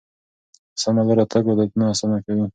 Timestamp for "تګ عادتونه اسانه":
1.31-2.17